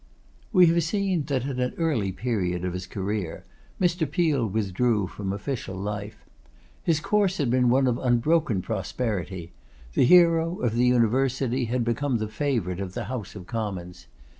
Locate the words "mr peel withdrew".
3.79-5.05